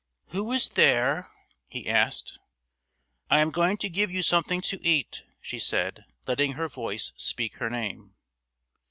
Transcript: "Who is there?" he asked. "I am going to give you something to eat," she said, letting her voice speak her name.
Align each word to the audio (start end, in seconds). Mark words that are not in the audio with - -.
"Who 0.29 0.51
is 0.51 0.69
there?" 0.69 1.29
he 1.69 1.87
asked. 1.87 2.39
"I 3.29 3.37
am 3.39 3.51
going 3.51 3.77
to 3.77 3.87
give 3.87 4.09
you 4.09 4.23
something 4.23 4.59
to 4.61 4.83
eat," 4.83 5.21
she 5.39 5.59
said, 5.59 6.05
letting 6.25 6.53
her 6.53 6.67
voice 6.67 7.13
speak 7.17 7.57
her 7.57 7.69
name. 7.69 8.15